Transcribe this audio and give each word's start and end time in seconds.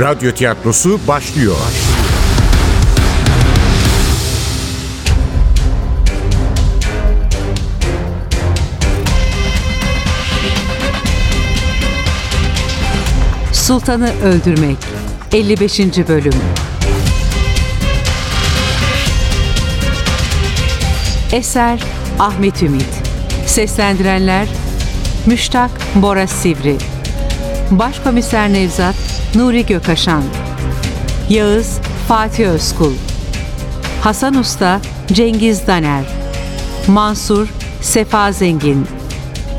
Radyo 0.00 0.32
tiyatrosu 0.32 1.00
başlıyor. 1.08 1.56
Sultanı 13.52 14.10
Öldürmek 14.22 14.76
55. 15.32 15.78
Bölüm 16.08 16.32
Eser 21.32 21.82
Ahmet 22.18 22.62
Ümit 22.62 22.86
Seslendirenler 23.46 24.48
Müştak 25.26 25.70
Bora 25.94 26.26
Sivri 26.26 26.97
Başkomiser 27.70 28.52
Nevzat 28.52 28.94
Nuri 29.34 29.66
Gökaşan 29.66 30.22
Yağız 31.28 31.78
Fatih 32.08 32.46
Özkul. 32.46 32.92
Hasan 34.02 34.34
Usta 34.34 34.80
Cengiz 35.12 35.66
Daner. 35.66 36.04
Mansur 36.86 37.48
Sefa 37.80 38.32
Zengin. 38.32 38.86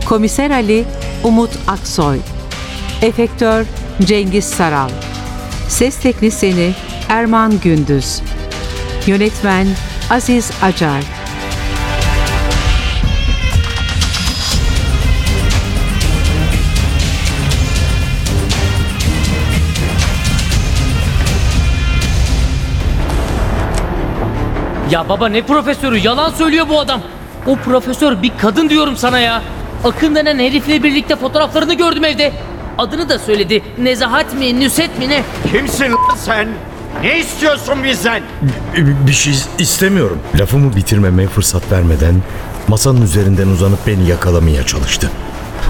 Komiser 0.06 0.52
Ali 0.52 0.86
Umut 1.24 1.52
Aksoy. 1.68 2.20
Efektör 3.02 3.66
Cengiz 4.06 4.46
Saral. 4.46 4.90
Ses 5.68 5.98
Teknisini 5.98 6.74
Erman 7.10 7.60
Gündüz. 7.60 8.22
Yönetmen 9.08 9.68
Aziz 10.10 10.52
Acar 10.62 11.19
Ya 24.92 25.10
baba 25.10 25.28
ne 25.30 25.42
profesörü 25.42 25.98
yalan 25.98 26.30
söylüyor 26.30 26.66
bu 26.70 26.80
adam. 26.80 27.02
O 27.46 27.56
profesör 27.56 28.22
bir 28.22 28.32
kadın 28.42 28.70
diyorum 28.70 28.98
sana 28.98 29.20
ya. 29.20 29.42
Akın 29.84 30.16
denen 30.16 30.40
herifle 30.40 30.84
birlikte 30.84 31.16
fotoğraflarını 31.16 31.74
gördüm 31.74 32.06
evde. 32.06 32.32
Adını 32.78 33.10
da 33.10 33.20
söyledi. 33.20 33.64
Nezahat 33.78 34.34
mi, 34.34 34.60
Nüset 34.60 35.00
mi 35.00 35.10
ne? 35.10 35.24
Kimsin 35.52 35.92
lan 35.92 36.16
sen? 36.18 36.48
Ne 37.04 37.20
istiyorsun 37.20 37.84
bizden? 37.84 38.22
Bir 39.08 39.12
şey 39.14 39.34
istemiyorum. 39.60 40.20
Lafımı 40.40 40.76
bitirmeme 40.76 41.28
fırsat 41.28 41.72
vermeden 41.72 42.16
masanın 42.68 43.02
üzerinden 43.02 43.48
uzanıp 43.48 43.88
beni 43.88 44.10
yakalamaya 44.10 44.66
çalıştı. 44.66 45.10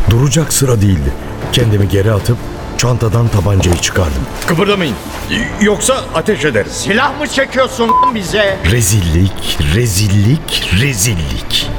Duracak 0.10 0.54
sıra 0.54 0.82
değildi. 0.82 1.12
Kendimi 1.54 1.90
geri 1.90 2.12
atıp 2.12 2.38
çantadan 2.80 3.28
tabancayı 3.28 3.78
çıkardım. 3.78 4.22
Kıpırdamayın. 4.48 4.96
Yoksa 5.62 5.96
ateş 6.16 6.46
ederim. 6.46 6.72
Silah 6.72 7.20
mı 7.20 7.28
çekiyorsun 7.28 7.88
lan 7.90 8.16
bize? 8.16 8.58
Rezillik, 8.72 9.58
rezillik, 9.76 10.70
rezillik. 10.82 11.70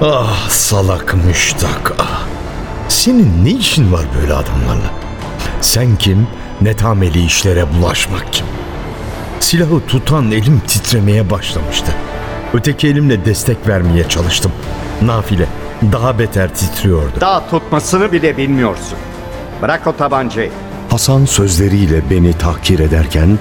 Ah 0.00 0.48
salak 0.50 1.14
müştak 1.26 1.92
ah. 1.98 2.22
Senin 2.88 3.44
ne 3.44 3.50
işin 3.50 3.92
var 3.92 4.04
böyle 4.20 4.34
adamlarla? 4.34 4.90
Sen 5.60 5.96
kim, 5.96 6.26
netameli 6.60 7.24
işlere 7.24 7.66
bulaşmak 7.74 8.32
kim? 8.32 8.46
Silahı 9.40 9.86
tutan 9.86 10.30
elim 10.30 10.60
titremeye 10.66 11.30
başlamıştı. 11.30 11.92
Öteki 12.54 12.88
elimle 12.88 13.24
destek 13.24 13.68
vermeye 13.68 14.08
çalıştım. 14.08 14.52
Nafile 15.02 15.46
daha 15.92 16.18
beter 16.18 16.54
titriyordu. 16.54 17.20
Daha 17.20 17.50
tutmasını 17.50 18.12
bile 18.12 18.36
bilmiyorsun. 18.36 18.98
Bırak 19.62 19.86
o 19.86 19.96
tabancayı. 19.96 20.50
Hasan 20.90 21.24
sözleriyle 21.24 22.10
beni 22.10 22.32
tahkir 22.32 22.78
ederken 22.78 23.38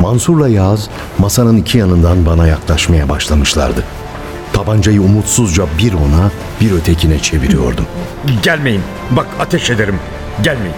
Mansur'la 0.00 0.48
Yağız 0.48 0.88
masanın 1.18 1.56
iki 1.56 1.78
yanından 1.78 2.26
bana 2.26 2.46
yaklaşmaya 2.46 3.08
başlamışlardı. 3.08 3.84
Tabancayı 4.52 5.02
umutsuzca 5.02 5.64
bir 5.78 5.92
ona 5.92 6.30
bir 6.60 6.72
ötekine 6.72 7.18
çeviriyordum. 7.18 7.86
Gelmeyin. 8.42 8.82
Bak 9.10 9.26
ateş 9.40 9.70
ederim. 9.70 9.98
Gelmeyin. 10.42 10.74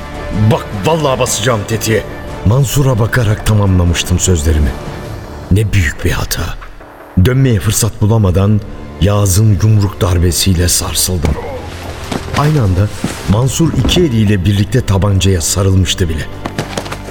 Bak 0.53 0.67
vallahi 0.87 1.21
basacağım 1.21 1.61
tetiğe. 1.69 2.03
Mansur'a 2.47 2.99
bakarak 2.99 3.47
tamamlamıştım 3.47 4.19
sözlerimi. 4.19 4.71
Ne 5.51 5.73
büyük 5.73 6.05
bir 6.05 6.11
hata. 6.11 6.43
Dönmeye 7.25 7.61
fırsat 7.61 8.03
bulamadan 8.03 8.61
Yağız'ın 9.01 9.59
yumruk 9.63 10.01
darbesiyle 10.01 10.69
sarsıldım. 10.69 11.35
Aynı 12.39 12.63
anda 12.63 12.89
Mansur 13.29 13.73
iki 13.73 14.01
eliyle 14.01 14.45
birlikte 14.45 14.81
tabancaya 14.81 15.41
sarılmıştı 15.41 16.09
bile. 16.09 16.27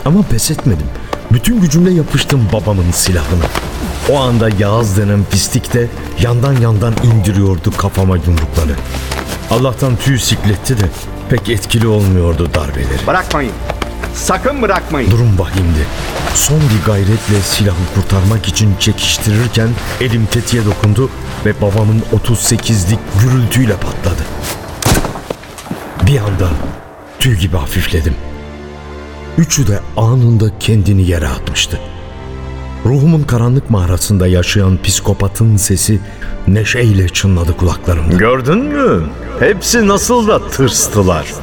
Ama 0.06 0.22
pes 0.22 0.52
etmedim. 0.52 0.88
Bütün 1.32 1.62
gücümle 1.62 1.92
yapıştım 1.92 2.42
babamın 2.54 2.92
silahına. 2.92 3.46
O 4.12 4.20
anda 4.20 4.50
Yağız 4.60 4.98
denen 4.98 5.24
pislik 5.32 5.74
de 5.74 5.88
yandan 6.20 6.54
yandan 6.54 6.94
indiriyordu 7.04 7.72
kafama 7.78 8.18
yumrukları. 8.18 8.76
Allah'tan 9.52 9.96
tüy 9.96 10.20
sikletti 10.20 10.78
de 10.78 10.86
pek 11.30 11.50
etkili 11.50 11.88
olmuyordu 11.88 12.50
darbeleri. 12.54 13.08
Bırakmayın. 13.08 13.52
Sakın 14.16 14.62
bırakmayın. 14.62 15.12
Durum 15.12 15.40
vahimdi. 15.40 15.88
Son 16.36 16.60
bir 16.60 16.86
gayretle 16.86 17.42
silahı 17.44 17.76
kurtarmak 17.96 18.48
için 18.48 18.76
çekiştirirken 18.80 19.70
elim 20.02 20.26
tetiğe 20.26 20.66
dokundu 20.66 21.10
ve 21.46 21.62
babamın 21.62 22.04
38'lik 22.14 23.00
gürültüyle 23.22 23.74
patladı. 23.74 24.24
Bir 26.08 26.18
anda 26.20 26.50
tüy 27.20 27.38
gibi 27.38 27.58
hafifledim. 27.58 28.14
Üçü 29.38 29.68
de 29.68 29.80
anında 29.98 30.46
kendini 30.60 31.02
yere 31.10 31.28
atmıştı. 31.28 31.80
Ruhumun 32.86 33.24
karanlık 33.24 33.70
mağarasında 33.70 34.28
yaşayan 34.28 34.78
psikopatın 34.84 35.58
sesi 35.58 36.00
neşeyle 36.48 37.10
çınladı 37.10 37.58
kulaklarımda. 37.58 38.16
Gördün 38.16 38.58
mü? 38.58 39.04
Hepsi 39.40 39.88
nasıl 39.88 40.28
da 40.28 40.48
tırstılar. 40.50 41.34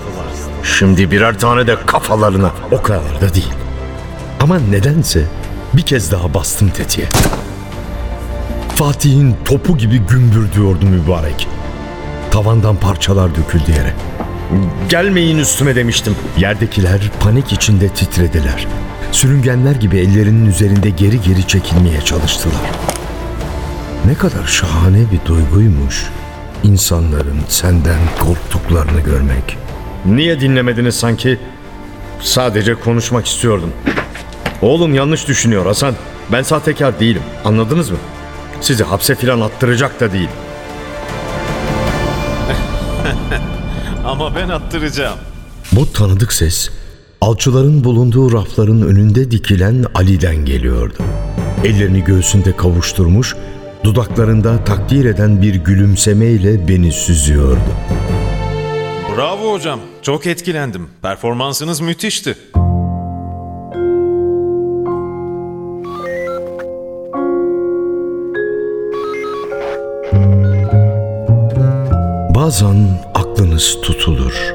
Şimdi 0.78 1.10
birer 1.10 1.38
tane 1.38 1.66
de 1.66 1.76
kafalarına. 1.86 2.50
O 2.70 2.82
kadar 2.82 3.20
da 3.20 3.34
değil. 3.34 3.52
Ama 4.40 4.58
nedense 4.58 5.24
bir 5.74 5.82
kez 5.82 6.12
daha 6.12 6.34
bastım 6.34 6.68
tetiğe. 6.70 7.08
Fatih'in 8.76 9.36
topu 9.44 9.78
gibi 9.78 9.98
gümbür 9.98 10.52
diyordu 10.52 10.86
mübarek. 10.86 11.48
Tavandan 12.30 12.76
parçalar 12.76 13.30
döküldü 13.34 13.70
yere. 13.70 13.94
Gelmeyin 14.88 15.38
üstüme 15.38 15.76
demiştim. 15.76 16.16
Yerdekiler 16.38 17.00
panik 17.20 17.52
içinde 17.52 17.88
titrediler. 17.88 18.66
Sürüngenler 19.12 19.74
gibi 19.74 19.98
ellerinin 19.98 20.46
üzerinde 20.46 20.90
geri 20.90 21.20
geri 21.20 21.46
çekilmeye 21.46 22.00
çalıştılar. 22.00 22.70
Ne 24.06 24.14
kadar 24.14 24.46
şahane 24.46 24.98
bir 25.12 25.28
duyguymuş 25.28 26.06
insanların 26.64 27.40
senden 27.48 27.98
korktuklarını 28.18 29.00
görmek. 29.00 29.58
Niye 30.06 30.40
dinlemediniz 30.40 30.94
sanki? 30.94 31.38
Sadece 32.20 32.74
konuşmak 32.74 33.26
istiyordum. 33.26 33.72
Oğlum 34.62 34.94
yanlış 34.94 35.28
düşünüyor 35.28 35.66
Hasan. 35.66 35.94
Ben 36.32 36.42
sahtekar 36.42 37.00
değilim. 37.00 37.22
Anladınız 37.44 37.90
mı? 37.90 37.96
Sizi 38.60 38.84
hapse 38.84 39.14
filan 39.14 39.40
attıracak 39.40 40.00
da 40.00 40.12
değil. 40.12 40.28
Ama 44.06 44.36
ben 44.36 44.48
attıracağım. 44.48 45.18
Bu 45.72 45.92
tanıdık 45.92 46.32
ses 46.32 46.70
alçıların 47.20 47.84
bulunduğu 47.84 48.32
rafların 48.32 48.82
önünde 48.82 49.30
dikilen 49.30 49.84
Ali'den 49.94 50.36
geliyordu. 50.36 50.94
Ellerini 51.64 52.04
göğsünde 52.04 52.56
kavuşturmuş, 52.56 53.36
dudaklarında 53.84 54.64
takdir 54.64 55.04
eden 55.04 55.42
bir 55.42 55.54
gülümsemeyle 55.54 56.68
beni 56.68 56.92
süzüyordu. 56.92 57.60
Bravo 59.16 59.52
hocam. 59.52 59.80
Çok 60.02 60.26
etkilendim. 60.26 60.88
Performansınız 61.02 61.80
müthişti. 61.80 62.36
Bazen 72.34 73.00
aklınız 73.40 73.78
tutulur. 73.82 74.54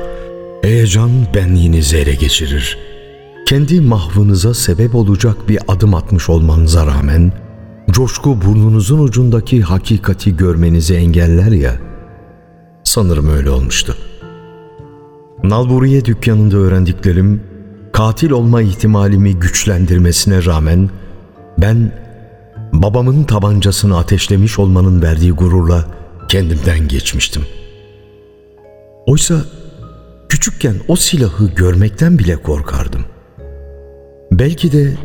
Heyecan 0.61 1.11
benliğinizi 1.35 1.97
ele 1.97 2.15
geçirir. 2.15 2.77
Kendi 3.45 3.81
mahvınıza 3.81 4.53
sebep 4.53 4.95
olacak 4.95 5.49
bir 5.49 5.59
adım 5.67 5.93
atmış 5.93 6.29
olmanıza 6.29 6.85
rağmen 6.85 7.33
coşku 7.91 8.41
burnunuzun 8.41 8.99
ucundaki 8.99 9.61
hakikati 9.61 10.37
görmenizi 10.37 10.95
engeller 10.95 11.51
ya. 11.51 11.75
Sanırım 12.83 13.29
öyle 13.29 13.49
olmuştu. 13.49 13.95
Nalburiye 15.43 16.05
dükkanında 16.05 16.57
öğrendiklerim 16.57 17.43
katil 17.93 18.31
olma 18.31 18.61
ihtimalimi 18.61 19.35
güçlendirmesine 19.35 20.45
rağmen 20.45 20.89
ben 21.57 21.91
babamın 22.73 23.23
tabancasını 23.23 23.97
ateşlemiş 23.97 24.59
olmanın 24.59 25.01
verdiği 25.01 25.31
gururla 25.31 25.85
kendimden 26.29 26.87
geçmiştim. 26.87 27.41
Oysa 29.05 29.35
küçükken 30.29 30.75
o 30.87 30.95
silahı 30.95 31.47
görmekten 31.47 32.19
bile 32.19 32.35
korkardım. 32.35 33.05
Belki 34.31 34.71
de 34.71 34.97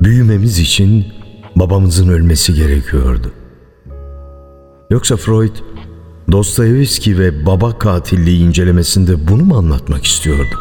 büyümemiz 0.00 0.58
için 0.58 1.06
babamızın 1.56 2.08
ölmesi 2.08 2.54
gerekiyordu. 2.54 3.32
Yoksa 4.90 5.16
Freud, 5.16 5.56
Dostoyevski 6.32 7.18
ve 7.18 7.46
baba 7.46 7.78
katilliği 7.78 8.40
incelemesinde 8.40 9.28
bunu 9.28 9.44
mu 9.44 9.56
anlatmak 9.56 10.04
istiyordu? 10.04 10.54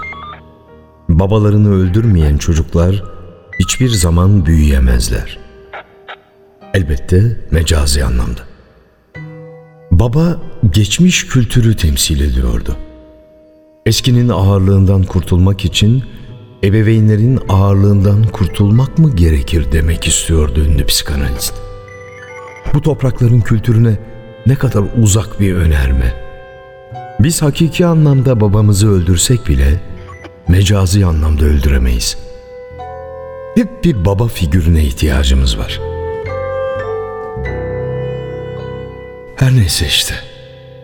Babalarını 1.09 1.73
öldürmeyen 1.73 2.37
çocuklar 2.37 3.03
hiçbir 3.59 3.89
zaman 3.89 4.45
büyüyemezler. 4.45 5.39
Elbette 6.73 7.47
mecazi 7.51 8.05
anlamda. 8.05 8.50
Baba 10.01 10.37
geçmiş 10.69 11.27
kültürü 11.27 11.75
temsil 11.75 12.21
ediyordu. 12.21 12.77
Eskinin 13.85 14.29
ağırlığından 14.29 15.03
kurtulmak 15.03 15.65
için 15.65 16.03
ebeveynlerin 16.63 17.39
ağırlığından 17.49 18.23
kurtulmak 18.23 18.97
mı 18.97 19.15
gerekir 19.15 19.71
demek 19.71 20.07
istiyordu 20.07 20.59
ünlü 20.59 20.85
psikanalist. 20.85 21.53
Bu 22.73 22.81
toprakların 22.81 23.41
kültürüne 23.41 23.99
ne 24.45 24.55
kadar 24.55 24.83
uzak 25.01 25.39
bir 25.39 25.53
önerme. 25.53 26.13
Biz 27.19 27.41
hakiki 27.41 27.85
anlamda 27.85 28.41
babamızı 28.41 28.89
öldürsek 28.91 29.47
bile 29.47 29.81
mecazi 30.47 31.05
anlamda 31.05 31.45
öldüremeyiz. 31.45 32.17
Hep 33.55 33.83
bir 33.83 34.05
baba 34.05 34.27
figürüne 34.27 34.83
ihtiyacımız 34.83 35.57
var. 35.57 35.90
Her 39.41 39.55
neyse 39.55 39.87
işte. 39.87 40.15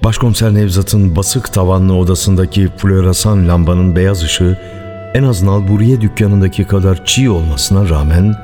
Başkomiser 0.04 0.54
Nevzat'ın 0.54 1.16
basık 1.16 1.54
tavanlı 1.54 1.94
odasındaki 1.96 2.70
floresan 2.78 3.48
lambanın 3.48 3.96
beyaz 3.96 4.24
ışığı 4.24 4.58
en 5.14 5.24
az 5.24 5.44
nalburiye 5.44 6.02
dükkanındaki 6.02 6.68
kadar 6.68 7.06
çiğ 7.06 7.30
olmasına 7.30 7.90
rağmen 7.90 8.36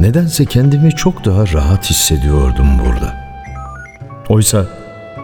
nedense 0.00 0.44
kendimi 0.44 0.90
çok 0.90 1.24
daha 1.24 1.52
rahat 1.52 1.90
hissediyordum 1.90 2.66
burada. 2.84 3.14
Oysa 4.28 4.66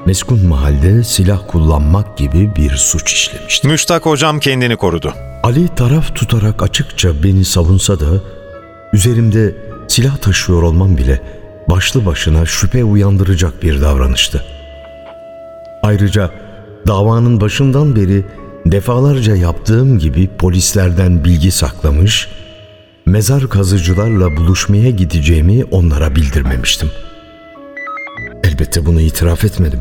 meskun 0.06 0.46
mahalde 0.46 1.04
silah 1.04 1.40
kullanmak 1.48 2.18
gibi 2.18 2.56
bir 2.56 2.70
suç 2.70 3.12
işlemiştim. 3.12 3.70
Müştak 3.70 4.06
hocam 4.06 4.40
kendini 4.40 4.76
korudu. 4.76 5.14
Ali 5.42 5.68
taraf 5.68 6.14
tutarak 6.14 6.62
açıkça 6.62 7.22
beni 7.22 7.44
savunsa 7.44 8.00
da 8.00 8.06
üzerimde 8.92 9.54
silah 9.88 10.16
taşıyor 10.16 10.62
olmam 10.62 10.96
bile 10.96 11.41
başlı 11.72 12.06
başına 12.06 12.46
şüphe 12.46 12.84
uyandıracak 12.84 13.62
bir 13.62 13.80
davranıştı. 13.80 14.44
Ayrıca 15.82 16.30
davanın 16.86 17.40
başından 17.40 17.96
beri 17.96 18.24
defalarca 18.66 19.36
yaptığım 19.36 19.98
gibi 19.98 20.28
polislerden 20.38 21.24
bilgi 21.24 21.50
saklamış, 21.50 22.28
mezar 23.06 23.48
kazıcılarla 23.48 24.36
buluşmaya 24.36 24.90
gideceğimi 24.90 25.64
onlara 25.64 26.16
bildirmemiştim. 26.16 26.90
Elbette 28.44 28.86
bunu 28.86 29.00
itiraf 29.00 29.44
etmedim. 29.44 29.80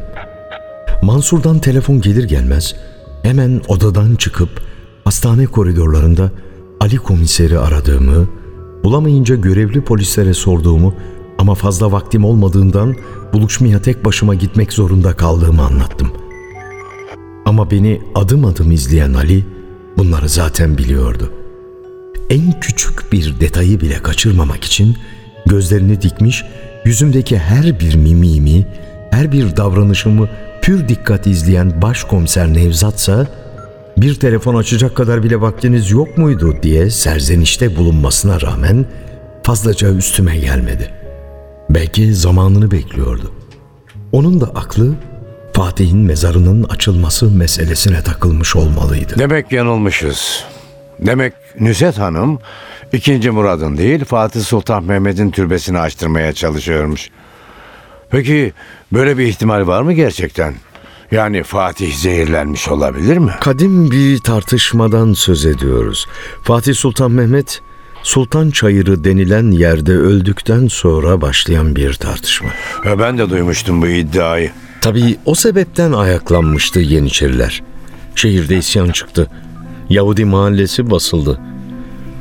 Mansur'dan 1.02 1.60
telefon 1.60 2.02
gelir 2.02 2.24
gelmez 2.24 2.76
hemen 3.24 3.62
odadan 3.68 4.16
çıkıp 4.16 4.50
hastane 5.04 5.46
koridorlarında 5.46 6.32
Ali 6.80 6.98
komiseri 6.98 7.60
aradığımı, 7.60 8.30
bulamayınca 8.84 9.36
görevli 9.36 9.82
polislere 9.82 10.34
sorduğumu 10.34 10.96
ama 11.42 11.56
fazla 11.56 11.92
vaktim 11.92 12.26
olmadığından 12.26 12.96
buluşmaya 13.34 13.82
tek 13.82 14.06
başıma 14.06 14.36
gitmek 14.36 14.74
zorunda 14.74 15.14
kaldığımı 15.14 15.62
anlattım. 15.62 16.12
Ama 17.46 17.72
beni 17.72 18.02
adım 18.16 18.46
adım 18.46 18.72
izleyen 18.72 19.14
Ali 19.14 19.46
bunları 19.98 20.30
zaten 20.30 20.78
biliyordu. 20.78 21.32
En 22.30 22.60
küçük 22.60 23.12
bir 23.12 23.40
detayı 23.40 23.82
bile 23.82 24.02
kaçırmamak 24.02 24.64
için 24.64 24.98
gözlerini 25.46 26.02
dikmiş, 26.02 26.44
yüzümdeki 26.86 27.38
her 27.38 27.80
bir 27.80 27.96
mimimi, 27.96 28.68
her 29.12 29.32
bir 29.32 29.58
davranışımı 29.58 30.30
pür 30.62 30.88
dikkat 30.88 31.28
izleyen 31.28 31.82
başkomiser 31.82 32.54
Nevzatsa 32.54 33.28
bir 33.98 34.16
telefon 34.16 34.56
açacak 34.56 34.96
kadar 34.96 35.24
bile 35.24 35.42
vaktiniz 35.42 35.92
yok 35.92 36.18
muydu 36.18 36.56
diye 36.64 36.90
serzenişte 36.90 37.76
bulunmasına 37.76 38.42
rağmen 38.42 38.86
fazlaca 39.44 39.90
üstüme 39.94 40.38
gelmedi. 40.38 41.01
Belki 41.76 42.14
zamanını 42.16 42.72
bekliyordu. 42.72 43.32
Onun 44.12 44.42
da 44.42 44.46
aklı 44.46 44.94
Fatih'in 45.54 45.98
mezarının 45.98 46.64
açılması 46.64 47.32
meselesine 47.32 48.04
takılmış 48.04 48.56
olmalıydı. 48.56 49.14
Demek 49.20 49.52
yanılmışız. 49.52 50.44
Demek 51.00 51.34
Nüset 51.60 51.98
Hanım 51.98 52.40
ikinci 52.94 53.32
Murad'ın 53.32 53.78
değil 53.78 54.06
Fatih 54.06 54.42
Sultan 54.42 54.84
Mehmet'in 54.84 55.32
türbesini 55.32 55.80
açtırmaya 55.80 56.34
çalışıyormuş. 56.34 57.10
Peki 58.10 58.54
böyle 58.94 59.18
bir 59.18 59.26
ihtimal 59.26 59.68
var 59.68 59.82
mı 59.82 59.94
gerçekten? 59.94 60.54
Yani 61.12 61.44
Fatih 61.44 61.96
zehirlenmiş 61.96 62.68
olabilir 62.68 63.18
mi? 63.18 63.32
Kadim 63.42 63.92
bir 63.92 64.20
tartışmadan 64.20 65.14
söz 65.14 65.46
ediyoruz. 65.46 66.08
Fatih 66.44 66.76
Sultan 66.76 67.12
Mehmet 67.12 67.62
Sultan 68.04 68.50
Çayırı 68.52 69.04
denilen 69.04 69.52
yerde 69.52 69.92
öldükten 69.92 70.68
sonra 70.68 71.22
başlayan 71.22 71.76
bir 71.76 71.94
tartışma. 71.94 72.50
Ben 73.00 73.18
de 73.18 73.30
duymuştum 73.30 73.82
bu 73.82 73.88
iddiayı. 73.88 74.52
Tabii 74.82 75.18
o 75.26 75.36
sebepten 75.36 75.92
ayaklanmıştı 75.92 76.80
Yeniçeriler. 76.80 77.64
Şehirde 78.16 78.58
isyan 78.58 78.90
çıktı. 78.90 79.28
Yahudi 79.90 80.26
mahallesi 80.26 80.92
basıldı. 80.92 81.40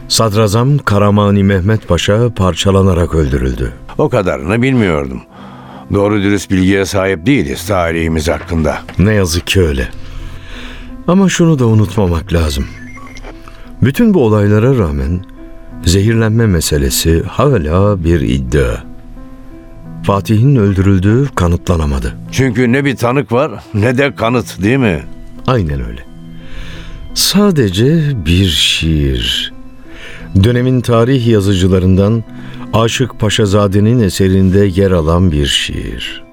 Sadrazam 0.08 0.78
Karamani 0.78 1.44
Mehmet 1.44 1.88
Paşa 1.88 2.34
parçalanarak 2.34 3.14
öldürüldü. 3.14 3.72
O 3.98 4.08
kadarını 4.08 4.62
bilmiyordum. 4.62 5.22
Doğru 5.92 6.22
dürüst 6.22 6.50
bilgiye 6.50 6.84
sahip 6.84 7.26
değiliz 7.26 7.66
tarihimiz 7.66 8.28
hakkında. 8.28 8.78
Ne 8.98 9.14
yazık 9.14 9.46
ki 9.46 9.60
öyle. 9.60 9.88
Ama 11.08 11.28
şunu 11.28 11.58
da 11.58 11.66
unutmamak 11.66 12.32
lazım. 12.32 12.66
Bütün 13.82 14.14
bu 14.14 14.24
olaylara 14.24 14.78
rağmen 14.78 15.24
zehirlenme 15.84 16.46
meselesi 16.46 17.22
hala 17.22 18.04
bir 18.04 18.20
iddia. 18.20 18.76
Fatih'in 20.02 20.56
öldürüldüğü 20.56 21.28
kanıtlanamadı. 21.34 22.16
Çünkü 22.32 22.72
ne 22.72 22.84
bir 22.84 22.96
tanık 22.96 23.32
var 23.32 23.52
ne 23.74 23.98
de 23.98 24.14
kanıt 24.14 24.62
değil 24.62 24.78
mi? 24.78 25.02
Aynen 25.46 25.88
öyle. 25.88 26.00
Sadece 27.14 28.02
bir 28.26 28.48
şiir. 28.48 29.52
Dönemin 30.44 30.80
tarih 30.80 31.26
yazıcılarından 31.26 32.24
Aşık 32.72 33.20
Paşazade'nin 33.20 34.00
eserinde 34.02 34.58
yer 34.58 34.90
alan 34.90 35.32
bir 35.32 35.46
şiir. 35.46 36.24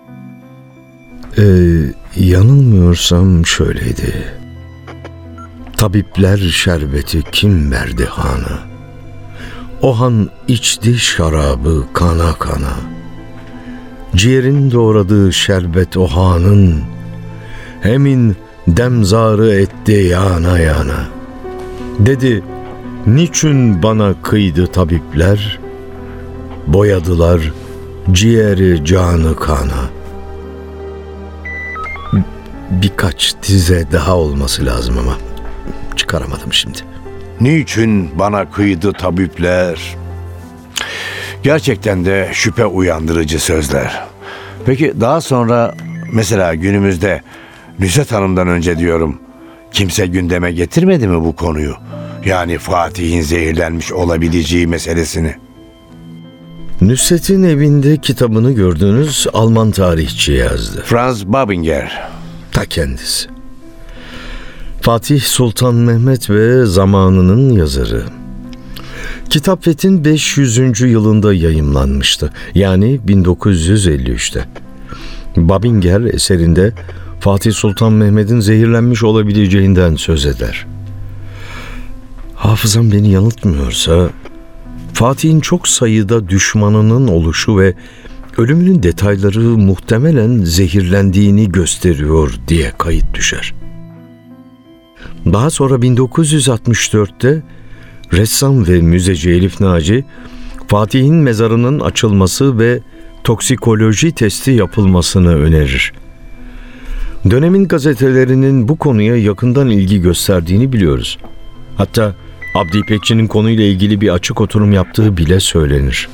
Ee, 1.37 1.43
yanılmıyorsam 2.15 3.45
şöyleydi. 3.45 4.13
Tabipler 5.77 6.37
şerbeti 6.37 7.23
kim 7.31 7.71
verdi 7.71 8.05
hana? 8.05 8.76
O 9.81 9.99
han 9.99 10.29
içti 10.47 10.97
şarabı 10.97 11.85
kana 11.93 12.33
kana. 12.33 12.73
Ciğerin 14.15 14.71
doğradığı 14.71 15.33
şerbet 15.33 15.97
o 15.97 16.07
hanın, 16.07 16.81
Hemin 17.81 18.35
demzarı 18.67 19.53
etti 19.53 19.91
yana 19.91 20.59
yana. 20.59 21.07
Dedi, 21.99 22.43
niçin 23.07 23.83
bana 23.83 24.21
kıydı 24.21 24.67
tabipler? 24.67 25.59
Boyadılar 26.67 27.53
ciğeri 28.11 28.85
canı 28.85 29.35
kana. 29.35 29.89
Birkaç 32.71 33.35
dize 33.47 33.87
daha 33.91 34.17
olması 34.17 34.65
lazım 34.65 34.97
ama 34.97 35.13
çıkaramadım 35.95 36.53
şimdi. 36.53 36.96
Niçin 37.41 38.19
bana 38.19 38.51
kıydı 38.51 38.93
tabipler? 38.93 39.95
Gerçekten 41.43 42.05
de 42.05 42.29
şüphe 42.33 42.65
uyandırıcı 42.65 43.39
sözler. 43.39 44.03
Peki 44.65 44.93
daha 45.01 45.21
sonra 45.21 45.73
mesela 46.13 46.55
günümüzde 46.55 47.21
Nüset 47.79 48.11
Hanım'dan 48.11 48.47
önce 48.47 48.77
diyorum 48.79 49.19
kimse 49.71 50.07
gündeme 50.07 50.51
getirmedi 50.51 51.07
mi 51.07 51.23
bu 51.23 51.35
konuyu? 51.35 51.75
Yani 52.25 52.57
Fatih'in 52.57 53.21
zehirlenmiş 53.21 53.91
olabileceği 53.91 54.67
meselesini. 54.67 55.35
Nusret'in 56.81 57.43
evinde 57.43 57.97
kitabını 57.97 58.51
gördüğünüz 58.51 59.27
Alman 59.33 59.71
tarihçi 59.71 60.31
yazdı. 60.31 60.83
Franz 60.85 61.25
Babinger. 61.25 62.01
Ta 62.51 62.65
kendisi. 62.65 63.36
Fatih 64.87 65.21
Sultan 65.21 65.75
Mehmet 65.75 66.29
ve 66.29 66.65
zamanının 66.65 67.51
yazarı. 67.51 68.03
Kitap 69.29 69.63
Fethin 69.63 70.05
500. 70.05 70.81
yılında 70.81 71.33
yayımlanmıştı. 71.33 72.33
Yani 72.55 72.99
1953'te. 73.07 74.45
Babinger 75.37 76.01
eserinde 76.01 76.73
Fatih 77.19 77.53
Sultan 77.53 77.93
Mehmet'in 77.93 78.39
zehirlenmiş 78.39 79.03
olabileceğinden 79.03 79.95
söz 79.95 80.25
eder. 80.25 80.65
Hafızam 82.35 82.91
beni 82.91 83.11
yanıltmıyorsa 83.11 84.09
Fatih'in 84.93 85.39
çok 85.39 85.67
sayıda 85.67 86.29
düşmanının 86.29 87.07
oluşu 87.07 87.57
ve 87.57 87.73
ölümünün 88.37 88.83
detayları 88.83 89.39
muhtemelen 89.39 90.43
zehirlendiğini 90.43 91.51
gösteriyor 91.51 92.33
diye 92.47 92.71
kayıt 92.77 93.13
düşer. 93.13 93.53
Daha 95.33 95.49
sonra 95.49 95.75
1964'te 95.75 97.43
ressam 98.13 98.67
ve 98.67 98.81
müzeci 98.81 99.29
Elif 99.29 99.61
Naci, 99.61 100.05
Fatih'in 100.67 101.15
mezarının 101.15 101.79
açılması 101.79 102.59
ve 102.59 102.79
toksikoloji 103.23 104.11
testi 104.11 104.51
yapılmasını 104.51 105.35
önerir. 105.35 105.93
Dönemin 107.29 107.67
gazetelerinin 107.67 108.67
bu 108.67 108.77
konuya 108.77 109.17
yakından 109.17 109.69
ilgi 109.69 110.01
gösterdiğini 110.01 110.73
biliyoruz. 110.73 111.17
Hatta 111.77 112.15
Abdi 112.55 112.77
İpekçi'nin 112.77 113.27
konuyla 113.27 113.63
ilgili 113.63 114.01
bir 114.01 114.09
açık 114.09 114.41
oturum 114.41 114.71
yaptığı 114.71 115.17
bile 115.17 115.39
söylenir. 115.39 116.09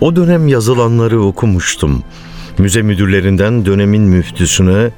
O 0.00 0.16
dönem 0.16 0.48
yazılanları 0.48 1.20
okumuştum. 1.20 2.02
Müze 2.58 2.82
müdürlerinden 2.82 3.66
dönemin 3.66 4.02
müftüsüne, 4.02 4.90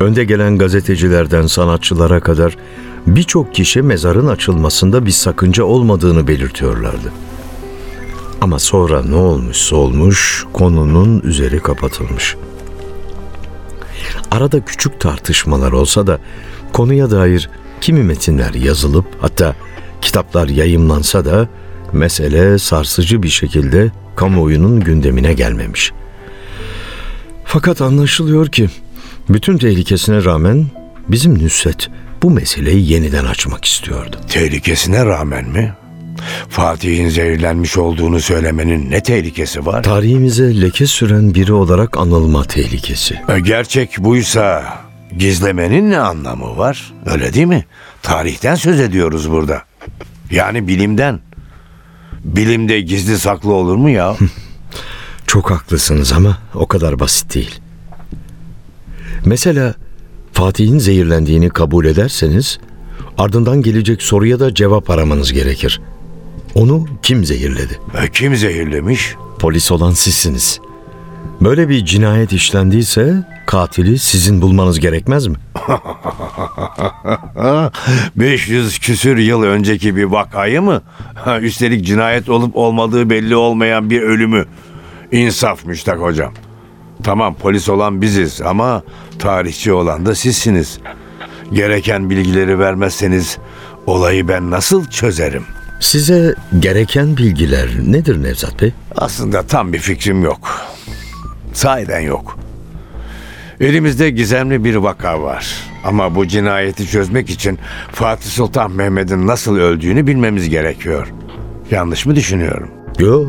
önde 0.00 0.24
gelen 0.24 0.58
gazetecilerden 0.58 1.46
sanatçılara 1.46 2.20
kadar 2.20 2.56
birçok 3.06 3.54
kişi 3.54 3.82
mezarın 3.82 4.26
açılmasında 4.26 5.06
bir 5.06 5.10
sakınca 5.10 5.64
olmadığını 5.64 6.26
belirtiyorlardı. 6.26 7.12
Ama 8.40 8.58
sonra 8.58 9.02
ne 9.04 9.14
olmuşsa 9.14 9.76
olmuş, 9.76 10.46
konunun 10.52 11.20
üzeri 11.20 11.60
kapatılmış. 11.60 12.36
Arada 14.30 14.64
küçük 14.64 15.00
tartışmalar 15.00 15.72
olsa 15.72 16.06
da 16.06 16.18
konuya 16.72 17.10
dair 17.10 17.50
kimi 17.80 18.02
metinler 18.02 18.54
yazılıp 18.54 19.06
hatta 19.20 19.54
kitaplar 20.00 20.48
yayımlansa 20.48 21.24
da 21.24 21.48
mesele 21.92 22.58
sarsıcı 22.58 23.22
bir 23.22 23.28
şekilde 23.28 23.90
kamuoyunun 24.16 24.80
gündemine 24.80 25.32
gelmemiş. 25.32 25.92
Fakat 27.44 27.80
anlaşılıyor 27.80 28.46
ki 28.46 28.68
bütün 29.34 29.58
tehlikesine 29.58 30.24
rağmen 30.24 30.66
bizim 31.08 31.44
Nusret 31.44 31.90
bu 32.22 32.30
meseleyi 32.30 32.92
yeniden 32.92 33.24
açmak 33.24 33.64
istiyordu. 33.64 34.16
Tehlikesine 34.28 35.06
rağmen 35.06 35.48
mi? 35.48 35.74
Fatih'in 36.48 37.08
zehirlenmiş 37.08 37.76
olduğunu 37.78 38.20
söylemenin 38.20 38.90
ne 38.90 39.02
tehlikesi 39.02 39.66
var? 39.66 39.82
Tarihimize 39.82 40.60
leke 40.60 40.86
süren 40.86 41.34
biri 41.34 41.52
olarak 41.52 41.96
anılma 41.96 42.44
tehlikesi. 42.44 43.20
E, 43.28 43.40
Gerçek 43.40 43.98
buysa 43.98 44.64
gizlemenin 45.18 45.90
ne 45.90 45.98
anlamı 45.98 46.56
var? 46.56 46.92
Öyle 47.06 47.34
değil 47.34 47.46
mi? 47.46 47.64
Tarihten 48.02 48.54
söz 48.54 48.80
ediyoruz 48.80 49.30
burada. 49.30 49.62
Yani 50.30 50.68
bilimden. 50.68 51.20
Bilimde 52.24 52.80
gizli 52.80 53.18
saklı 53.18 53.52
olur 53.52 53.76
mu 53.76 53.90
ya? 53.90 54.16
Çok 55.26 55.50
haklısınız 55.50 56.12
ama 56.12 56.38
o 56.54 56.66
kadar 56.66 57.00
basit 57.00 57.34
değil. 57.34 57.60
Mesela 59.24 59.74
Fatih'in 60.32 60.78
zehirlendiğini 60.78 61.48
kabul 61.48 61.84
ederseniz 61.84 62.58
ardından 63.18 63.62
gelecek 63.62 64.02
soruya 64.02 64.40
da 64.40 64.54
cevap 64.54 64.90
aramanız 64.90 65.32
gerekir. 65.32 65.80
Onu 66.54 66.86
kim 67.02 67.24
zehirledi? 67.24 67.78
E, 68.02 68.10
Kim 68.10 68.36
zehirlemiş? 68.36 69.14
Polis 69.38 69.72
olan 69.72 69.90
sizsiniz. 69.90 70.60
Böyle 71.40 71.68
bir 71.68 71.84
cinayet 71.84 72.32
işlendiyse 72.32 73.26
katili 73.46 73.98
sizin 73.98 74.42
bulmanız 74.42 74.80
gerekmez 74.80 75.26
mi? 75.26 75.36
500 78.16 78.78
küsür 78.78 79.16
yıl 79.16 79.42
önceki 79.42 79.96
bir 79.96 80.04
vakayı 80.04 80.62
mı? 80.62 80.82
Üstelik 81.40 81.86
cinayet 81.86 82.28
olup 82.28 82.56
olmadığı 82.56 83.10
belli 83.10 83.36
olmayan 83.36 83.90
bir 83.90 84.02
ölümü. 84.02 84.44
İnsaf 85.12 85.64
Müştak 85.64 86.00
hocam. 86.00 86.32
Tamam 87.04 87.34
polis 87.34 87.68
olan 87.68 88.02
biziz 88.02 88.40
ama 88.42 88.82
tarihçi 89.18 89.72
olan 89.72 90.06
da 90.06 90.14
sizsiniz. 90.14 90.78
Gereken 91.52 92.10
bilgileri 92.10 92.58
vermezseniz 92.58 93.38
olayı 93.86 94.28
ben 94.28 94.50
nasıl 94.50 94.84
çözerim? 94.84 95.44
Size 95.80 96.34
gereken 96.58 97.16
bilgiler 97.16 97.68
nedir 97.86 98.22
Nevzat 98.22 98.62
Bey? 98.62 98.72
Aslında 98.96 99.42
tam 99.42 99.72
bir 99.72 99.78
fikrim 99.78 100.22
yok. 100.22 100.60
Sahiden 101.52 102.00
yok. 102.00 102.38
Elimizde 103.60 104.10
gizemli 104.10 104.64
bir 104.64 104.76
vaka 104.76 105.22
var. 105.22 105.56
Ama 105.84 106.14
bu 106.14 106.26
cinayeti 106.26 106.86
çözmek 106.86 107.30
için 107.30 107.58
Fatih 107.92 108.30
Sultan 108.30 108.70
Mehmet'in 108.72 109.26
nasıl 109.26 109.56
öldüğünü 109.56 110.06
bilmemiz 110.06 110.48
gerekiyor. 110.48 111.12
Yanlış 111.70 112.06
mı 112.06 112.16
düşünüyorum? 112.16 112.70
Yo, 112.98 113.24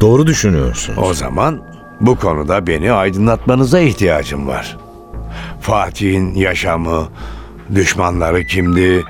doğru 0.00 0.26
düşünüyorsunuz. 0.26 0.98
O 1.02 1.14
zaman 1.14 1.62
bu 2.00 2.16
konuda 2.16 2.66
beni 2.66 2.92
aydınlatmanıza 2.92 3.80
ihtiyacım 3.80 4.46
var. 4.46 4.76
Fatih'in 5.60 6.34
yaşamı, 6.34 7.08
düşmanları 7.74 8.44
kimdi, 8.44 9.04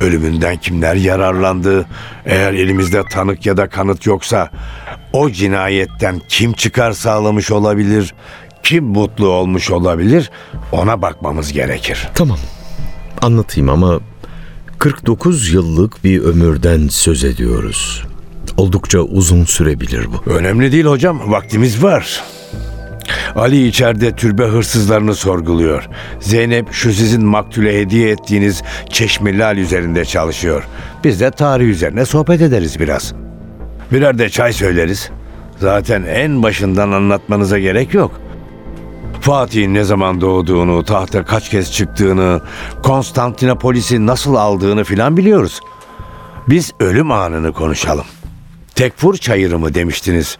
ölümünden 0.00 0.56
kimler 0.56 0.94
yararlandı, 0.94 1.86
eğer 2.24 2.52
elimizde 2.52 3.02
tanık 3.10 3.46
ya 3.46 3.56
da 3.56 3.68
kanıt 3.68 4.06
yoksa 4.06 4.50
o 5.12 5.30
cinayetten 5.30 6.20
kim 6.28 6.52
çıkar 6.52 6.92
sağlamış 6.92 7.50
olabilir, 7.50 8.14
kim 8.62 8.84
mutlu 8.84 9.28
olmuş 9.28 9.70
olabilir 9.70 10.30
ona 10.72 11.02
bakmamız 11.02 11.52
gerekir. 11.52 12.08
Tamam. 12.14 12.38
Anlatayım 13.22 13.68
ama 13.68 14.00
49 14.78 15.52
yıllık 15.52 16.04
bir 16.04 16.20
ömürden 16.20 16.88
söz 16.88 17.24
ediyoruz. 17.24 18.04
Oldukça 18.56 18.98
uzun 18.98 19.44
sürebilir 19.44 20.06
bu. 20.12 20.30
Önemli 20.30 20.72
değil 20.72 20.84
hocam, 20.84 21.32
vaktimiz 21.32 21.82
var. 21.82 22.22
Ali 23.36 23.66
içeride 23.66 24.12
türbe 24.16 24.44
hırsızlarını 24.44 25.14
sorguluyor. 25.14 25.88
Zeynep 26.20 26.72
şu 26.72 26.92
sizin 26.92 27.24
maktule 27.24 27.80
hediye 27.80 28.10
ettiğiniz 28.10 28.62
çeşme 28.90 29.38
lal 29.38 29.56
üzerinde 29.56 30.04
çalışıyor. 30.04 30.62
Biz 31.04 31.20
de 31.20 31.30
tarih 31.30 31.66
üzerine 31.66 32.04
sohbet 32.04 32.40
ederiz 32.40 32.80
biraz. 32.80 33.14
Birer 33.92 34.18
de 34.18 34.28
çay 34.28 34.52
söyleriz. 34.52 35.10
Zaten 35.60 36.02
en 36.02 36.42
başından 36.42 36.90
anlatmanıza 36.90 37.58
gerek 37.58 37.94
yok. 37.94 38.20
Fatih'in 39.20 39.74
ne 39.74 39.84
zaman 39.84 40.20
doğduğunu, 40.20 40.84
tahta 40.84 41.24
kaç 41.24 41.50
kez 41.50 41.72
çıktığını, 41.72 42.40
Konstantinopolis'i 42.82 44.06
nasıl 44.06 44.34
aldığını 44.34 44.84
filan 44.84 45.16
biliyoruz. 45.16 45.60
Biz 46.48 46.72
ölüm 46.80 47.10
anını 47.10 47.52
konuşalım. 47.52 48.04
Tekfur 48.76 49.16
çayırı 49.16 49.58
mı 49.58 49.74
demiştiniz? 49.74 50.38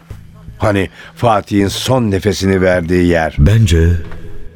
Hani 0.57 0.89
Fatih'in 1.15 1.67
son 1.67 2.11
nefesini 2.11 2.61
verdiği 2.61 3.05
yer. 3.05 3.35
Bence 3.39 3.89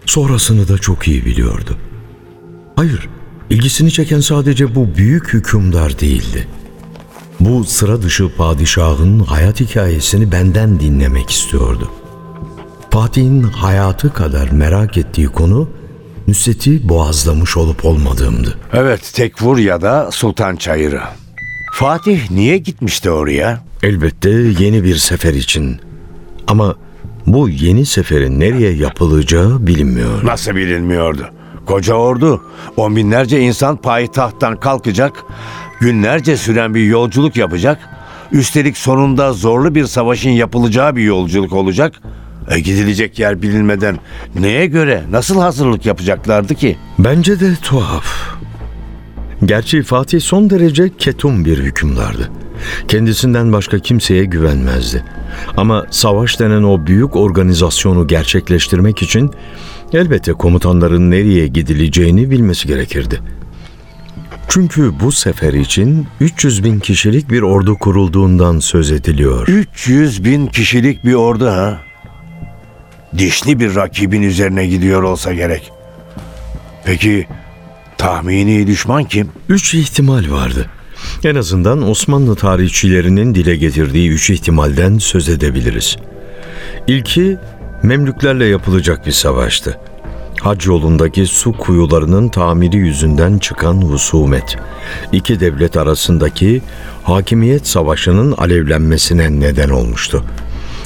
sonrasını 0.06 0.68
da 0.68 0.78
çok 0.78 1.08
iyi 1.08 1.26
biliyordu. 1.26 1.78
Hayır, 2.76 3.10
ilgisini 3.50 3.92
çeken 3.92 4.20
sadece 4.20 4.76
bu 4.76 4.96
büyük 4.96 5.34
hükümdar 5.34 6.00
değildi. 6.00 6.48
Bu 7.40 7.64
sıra 7.64 8.02
dışı 8.02 8.36
padişahın 8.36 9.20
hayat 9.20 9.60
hikayesini 9.60 10.32
benden 10.32 10.80
dinlemek 10.80 11.30
istiyordu. 11.30 11.92
Fatih'in 12.92 13.44
hayatı 13.44 14.14
kadar 14.14 14.50
merak 14.50 14.98
ettiği 14.98 15.28
konu 15.28 15.70
Nusret'i 16.28 16.90
boğazlamış 16.90 17.58
olup 17.58 17.86
olmadığımdı. 17.86 18.58
Evet, 18.74 19.12
Tekfur 19.14 19.58
ya 19.58 19.82
da 19.82 20.12
Sultan 20.12 20.56
Çayırı. 20.56 21.02
Fatih 21.74 22.32
niye 22.32 22.58
gitmişti 22.58 23.12
oraya? 23.12 23.71
Elbette 23.84 24.30
yeni 24.30 24.84
bir 24.84 24.96
sefer 24.96 25.34
için. 25.34 25.80
Ama 26.48 26.76
bu 27.28 27.50
yeni 27.50 27.86
seferin 27.86 28.40
nereye 28.40 28.74
yapılacağı 28.74 29.68
bilinmiyor. 29.68 30.26
Nasıl 30.26 30.56
bilinmiyordu? 30.56 31.30
Koca 31.66 31.94
ordu, 31.94 32.44
on 32.78 32.96
binlerce 32.96 33.40
insan 33.40 33.78
payitahttan 33.78 34.60
kalkacak, 34.60 35.24
günlerce 35.80 36.38
süren 36.38 36.76
bir 36.76 36.84
yolculuk 36.84 37.38
yapacak, 37.38 37.80
üstelik 38.32 38.78
sonunda 38.78 39.34
zorlu 39.34 39.76
bir 39.76 39.86
savaşın 39.86 40.30
yapılacağı 40.30 40.96
bir 40.96 41.04
yolculuk 41.04 41.54
olacak. 41.54 42.02
E 42.50 42.60
gidilecek 42.60 43.20
yer 43.20 43.42
bilinmeden 43.42 44.00
neye 44.40 44.66
göre, 44.66 45.04
nasıl 45.12 45.40
hazırlık 45.40 45.86
yapacaklardı 45.86 46.56
ki? 46.56 46.78
Bence 47.00 47.40
de 47.40 47.56
tuhaf. 47.62 48.06
Gerçi 49.46 49.84
Fatih 49.84 50.22
son 50.22 50.50
derece 50.50 50.92
ketum 50.98 51.46
bir 51.46 51.58
hükümdardı. 51.58 52.32
Kendisinden 52.88 53.54
başka 53.54 53.80
kimseye 53.80 54.26
güvenmezdi. 54.26 55.04
Ama 55.58 55.86
savaş 55.92 56.40
denen 56.40 56.64
o 56.64 56.88
büyük 56.88 57.16
organizasyonu 57.16 58.08
gerçekleştirmek 58.08 59.02
için 59.02 59.32
elbette 59.94 60.34
komutanların 60.34 61.12
nereye 61.12 61.48
gidileceğini 61.48 62.32
bilmesi 62.32 62.68
gerekirdi. 62.68 63.22
Çünkü 64.48 64.92
bu 65.00 65.12
sefer 65.12 65.54
için 65.54 66.08
300 66.20 66.64
bin 66.64 66.80
kişilik 66.80 67.30
bir 67.30 67.42
ordu 67.42 67.78
kurulduğundan 67.78 68.60
söz 68.60 68.92
ediliyor. 68.92 69.48
300 69.48 70.24
bin 70.24 70.48
kişilik 70.48 71.06
bir 71.06 71.14
ordu 71.14 71.48
ha? 71.48 71.80
Dişli 73.18 73.60
bir 73.60 73.76
rakibin 73.76 74.22
üzerine 74.22 74.68
gidiyor 74.68 75.04
olsa 75.04 75.34
gerek. 75.34 75.72
Peki 76.86 77.28
tahmini 77.98 78.68
düşman 78.68 79.04
kim? 79.04 79.30
Üç 79.50 79.74
ihtimal 79.74 80.32
vardı. 80.32 80.70
En 81.24 81.36
azından 81.36 81.90
Osmanlı 81.90 82.36
tarihçilerinin 82.36 83.36
dile 83.36 83.56
getirdiği 83.56 84.10
üç 84.10 84.30
ihtimalden 84.30 84.98
söz 84.98 85.30
edebiliriz. 85.30 85.98
İlki 86.88 87.38
Memlüklerle 87.84 88.46
yapılacak 88.46 89.06
bir 89.06 89.12
savaştı. 89.12 89.78
Hac 90.42 90.68
yolundaki 90.68 91.26
su 91.26 91.54
kuyularının 91.54 92.30
tamiri 92.30 92.78
yüzünden 92.78 93.38
çıkan 93.38 93.82
husumet, 93.82 94.58
iki 95.12 95.40
devlet 95.40 95.78
arasındaki 95.78 96.62
hakimiyet 97.04 97.68
savaşının 97.68 98.32
alevlenmesine 98.32 99.40
neden 99.40 99.70
olmuştu. 99.70 100.24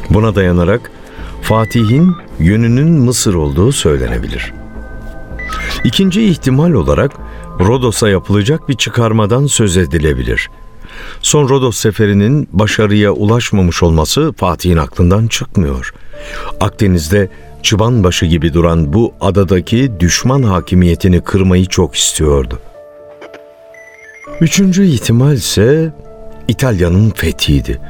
Buna 0.10 0.36
dayanarak 0.36 0.92
Fatih'in 1.42 2.16
yönünün 2.40 2.92
Mısır 2.92 3.34
olduğu 3.34 3.72
söylenebilir. 3.72 4.54
İkinci 5.84 6.24
ihtimal 6.24 6.72
olarak 6.72 7.12
Rodos'a 7.60 8.10
yapılacak 8.10 8.70
bir 8.70 8.74
çıkarmadan 8.74 9.48
söz 9.48 9.78
edilebilir. 9.78 10.50
Son 11.22 11.50
Rodos 11.50 11.78
seferinin 11.78 12.50
başarıya 12.52 13.12
ulaşmamış 13.12 13.84
olması 13.84 14.34
Fatih'in 14.38 14.78
aklından 14.78 15.28
çıkmıyor. 15.28 15.94
Akdeniz'de 16.60 17.30
çıbanbaşı 17.64 18.26
gibi 18.26 18.54
duran 18.54 18.94
bu 18.94 19.14
adadaki 19.22 19.92
düşman 20.00 20.44
hakimiyetini 20.44 21.22
kırmayı 21.22 21.66
çok 21.66 21.96
istiyordu. 21.96 22.60
Üçüncü 24.42 24.86
ihtimal 24.86 25.34
ise 25.34 25.94
İtalya'nın 26.48 27.10
fethiydi. 27.10 27.82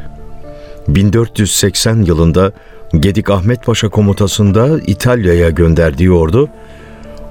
1480 0.87 2.01
yılında 2.01 2.51
Gedik 2.99 3.29
Ahmet 3.29 3.65
Paşa 3.65 3.89
komutasında 3.89 4.79
İtalya'ya 4.87 5.49
gönderdiği 5.49 6.11
ordu 6.11 6.49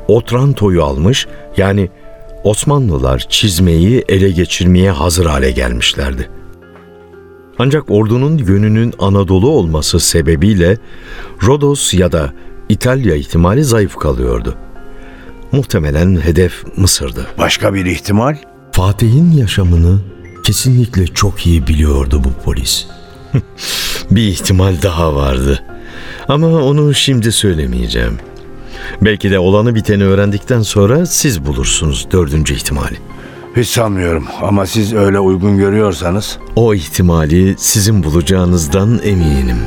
Otranto'yu 0.09 0.85
almış 0.85 1.27
yani 1.57 1.91
Osmanlılar 2.45 3.27
çizmeyi 3.29 4.05
ele 4.09 4.31
geçirmeye 4.31 4.91
hazır 4.91 5.27
hale 5.27 5.51
gelmişlerdi. 5.51 6.31
Ancak 7.59 7.91
ordunun 7.91 8.39
yönünün 8.39 8.95
Anadolu 8.99 9.49
olması 9.49 10.01
sebebiyle 10.01 10.79
Rodos 11.43 11.95
ya 11.95 12.13
da 12.13 12.33
İtalya 12.69 13.15
ihtimali 13.15 13.65
zayıf 13.65 13.97
kalıyordu. 13.97 14.55
Muhtemelen 15.53 16.21
hedef 16.21 16.65
Mısır'dı. 16.77 17.27
Başka 17.39 17.75
bir 17.75 17.87
ihtimal? 17.87 18.37
Fatih'in 18.73 19.33
yaşamını 19.33 20.01
kesinlikle 20.45 21.07
çok 21.07 21.47
iyi 21.47 21.67
biliyordu 21.67 22.23
bu 22.25 22.45
polis. 22.45 22.87
bir 24.11 24.23
ihtimal 24.23 24.83
daha 24.83 25.15
vardı. 25.15 25.63
Ama 26.29 26.47
onu 26.47 26.95
şimdi 26.95 27.33
söylemeyeceğim. 27.33 28.19
Belki 29.03 29.31
de 29.31 29.39
olanı 29.39 29.75
biteni 29.75 30.05
öğrendikten 30.05 30.63
sonra 30.63 31.07
siz 31.07 31.47
bulursunuz 31.47 32.07
dördüncü 32.13 32.55
ihtimali. 32.55 32.97
Hiç 33.57 33.69
sanmıyorum 33.69 34.27
ama 34.43 34.67
siz 34.67 34.95
öyle 34.95 35.19
uygun 35.19 35.57
görüyorsanız. 35.57 36.39
O 36.57 36.75
ihtimali 36.75 37.55
sizin 37.59 38.03
bulacağınızdan 38.03 39.01
eminim. 39.05 39.59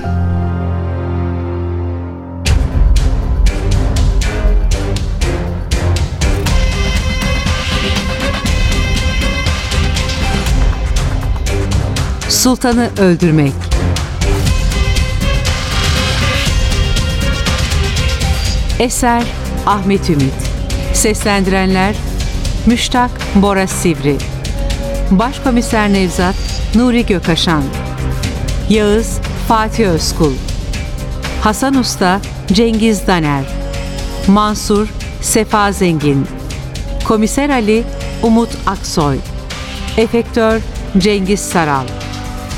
Sultanı 12.30 12.90
öldürmek. 13.00 13.54
Eser 18.80 19.24
Ahmet 19.66 20.10
Ümit. 20.10 20.34
Seslendirenler 20.94 21.96
Müştak 22.66 23.12
Bora 23.36 23.68
Sivri. 23.68 24.18
Başkomiser 25.12 25.94
Nevzat 25.94 26.36
Nuri 26.76 27.06
Gökaşan. 27.06 27.64
Yağız 28.70 29.20
Fatih 29.48 29.88
Özkul. 29.88 30.34
Hasan 31.42 31.76
Usta 31.76 32.22
Cengiz 32.52 33.08
Daner. 33.08 33.44
Mansur 34.28 34.88
Sefa 35.22 35.72
Zengin. 35.72 36.28
Komiser 37.08 37.50
Ali 37.50 37.84
Umut 38.24 38.50
Aksoy. 38.68 39.18
Efektör 39.98 40.62
Cengiz 40.98 41.40
Saral. 41.40 41.88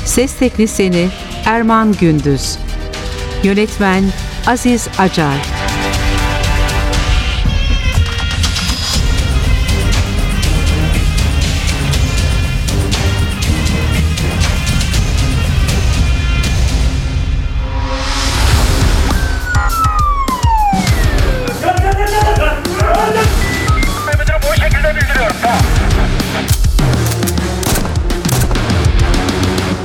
Ses 0.04 0.34
teknisyeni 0.34 1.08
Erman 1.44 1.92
Gündüz. 1.92 2.58
Yönetmen 3.42 4.04
Aziz 4.46 4.88
Acar. 4.98 5.59